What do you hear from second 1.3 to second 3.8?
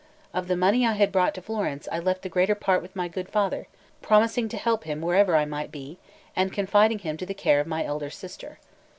to Florence, I left the greater part with my good father,